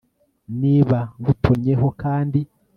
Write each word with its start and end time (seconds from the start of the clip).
niba 0.61 0.99
ngutonnyeho 1.19 1.87
kandi 2.01 2.39